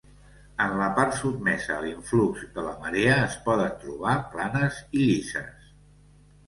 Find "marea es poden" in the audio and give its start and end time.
2.87-3.79